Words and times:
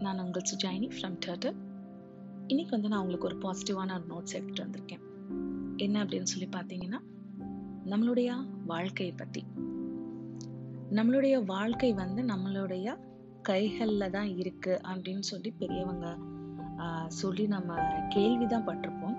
நான் 0.00 0.20
உங்கள் 0.20 0.46
சுஜாயினி 0.50 0.88
from 0.90 1.16
theatre 1.26 1.56
இன்னைக்கு 2.48 2.70
வந்து 2.70 2.88
நான் 2.88 3.00
உங்களுக்கு 3.00 3.26
ஒரு 3.26 3.38
பாசிட்டிவான 3.38 3.94
ஒரு 3.94 4.06
நோட்ஸ் 4.08 4.34
எடுத்துட்டு 4.34 4.64
வந்திருக்கேன். 4.64 5.02
என்ன 5.76 6.04
அப்படின்னு 6.04 6.22
சொல்லி 6.24 6.48
பார்த்தீங்கன்னா 6.48 7.00
நம்மளுடைய 7.86 8.30
வாழ்க்கையை 8.66 9.12
பற்றி 9.12 9.42
நம்மளுடைய 10.90 11.44
வாழ்க்கை 11.46 11.92
வந்து 11.94 12.22
நம்மளுடைய 12.24 12.88
கைகளில் 13.42 14.10
தான் 14.10 14.30
இருக்கு 14.36 14.80
அப்படின்னு 14.84 15.24
சொல்லி 15.24 15.50
பெரியவங்க 15.58 16.06
ஆஹ், 16.78 17.08
சொல்லி 17.14 17.46
நம்ம 17.46 17.70
கேள்விதான் 18.08 18.66
பட்டிருப்போம். 18.66 19.16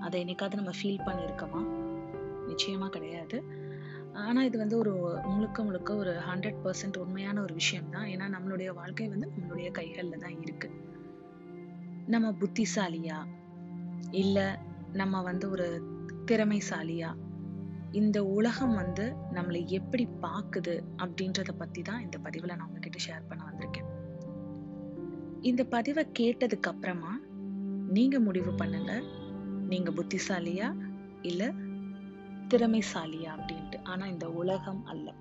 அதை 0.00 0.24
என்னைக்காவது 0.24 0.54
நம்ம 0.54 0.70
ஃபீல் 0.70 1.06
பண்ணியிருக்கோமா? 1.06 1.60
நிச்சயமா 2.48 2.88
கிடையாது. 2.88 3.36
ஆனால் 4.24 4.44
இது 4.44 4.58
வந்து 4.58 4.78
ஒரு 4.78 5.20
முழுக்க 5.24 5.62
முழுக்க 5.62 5.96
ஒரு 5.96 6.12
ஹண்ட்ரட் 6.28 6.60
பர்சன்ட் 6.64 6.96
உண்மையான 6.96 7.40
ஒரு 7.42 7.54
விஷயம் 7.54 7.90
தான் 7.90 8.04
ஏன்னா 8.04 8.26
நம்மளுடைய 8.34 8.74
வாழ்க்கை 8.74 9.08
வந்து 9.08 9.30
நம்மளுடைய 9.36 9.70
கைகளில் 9.70 10.18
தான் 10.18 10.40
இருக்கு. 10.40 10.70
நம்ம 12.06 12.34
புத்திசாலியா? 12.40 13.18
இல்லை 14.10 14.46
நம்ம 14.92 15.22
வந்து 15.22 15.50
ஒரு 15.50 15.82
திறமைசாலியா? 16.26 17.14
இந்த 17.92 18.24
உலகம் 18.24 18.74
வந்து 18.74 19.14
நம்மளை 19.34 19.66
எப்படி 19.66 20.08
பார்க்குது 20.22 20.82
அப்படின்றத 20.96 21.52
பற்றி 21.58 21.82
தான் 21.82 22.00
இந்த 22.00 22.18
பதிவில் 22.18 22.56
நான் 22.56 22.66
உங்ககிட்ட 22.66 22.98
ஷேர் 23.08 23.28
பண்ண 23.28 23.44
வந்திருக்கேன். 23.44 23.90
இந்த 25.40 25.64
பதிவை 25.64 26.06
கேட்டதுக்கு 26.18 26.68
அப்புறமா 26.68 27.20
நீங்கள் 27.88 28.20
முடிவு 28.20 28.52
பண்ணுங்க 28.52 29.02
நீங்கள் 29.68 29.94
புத்திசாலியா? 29.94 30.76
இல்லை 31.22 31.48
திறமைசாலியா 32.54 33.34
அப்படின்ட்டு. 33.36 33.84
ஆனா 33.84 34.06
இந்த 34.06 34.30
உலகம் 34.30 34.84
அல்ல. 34.84 35.14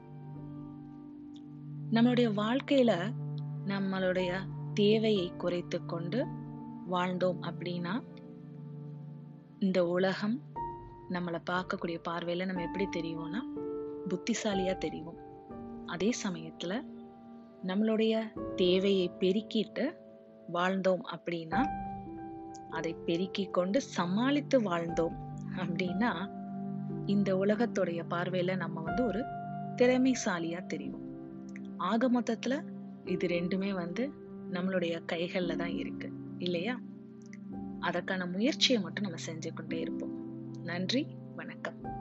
நம்மளுடைய 1.92 2.34
வாழ்க்கையில 2.34 3.14
நம்மளுடைய 3.66 4.40
தேவையை 4.74 5.34
குறைத்து 5.38 5.86
கொண்டு 5.86 6.26
வாழ்ந்தோம் 6.92 7.38
அப்படின்னா 7.42 8.04
இந்த 9.60 9.88
உலகம் 9.88 10.42
நம்மளை 11.10 11.42
பார்க்கக்கூடிய 11.50 12.02
பார்வையில 12.10 12.46
நம்ம 12.46 12.62
எப்படி 12.62 12.88
தெரியும்னா 13.00 13.40
புத்திசாலியா 14.10 14.78
தெரியும். 14.78 15.18
அதே 15.86 16.14
சமயத்துல 16.28 16.82
நம்மளுடைய 17.64 18.40
தேவையை 18.56 19.12
பெருக்கிட்டு 19.20 19.96
வாழ்ந்தோம் 20.54 21.02
அப்படின்னா 21.16 21.66
அதை 22.70 22.96
பெருக்கிக் 23.06 23.54
கொண்டு 23.54 23.82
சமாளித்து 23.82 24.62
வாழ்ந்தோம் 24.62 25.16
அப்படின்னா 25.56 26.44
இந்த 27.06 27.36
உலகத்துடைய 27.36 28.04
பார்வையில 28.10 28.58
நம்ம 28.58 28.82
வந்து 28.82 29.06
ஒரு 29.06 29.24
திறமைசாலியா 29.76 30.66
தெரியும் 30.66 31.04
ஆக 31.78 32.12
மொத்தத்துல 32.12 32.64
இது 33.06 33.28
ரெண்டுமே 33.28 33.74
வந்து 33.74 34.12
நம்மளுடைய 34.52 35.02
கைகள்ல 35.12 35.56
தான் 35.56 35.78
இருக்கு 35.78 36.12
இல்லையா? 36.38 36.82
அதற்கான 37.80 38.26
முயற்சியை 38.26 38.82
மட்டும் 38.82 39.04
நம்ம 39.04 39.18
செஞ்சு 39.28 39.54
கொண்டே 39.54 39.80
இருப்போம். 39.80 40.14
நன்றி 40.64 41.08
வணக்கம். 41.36 41.95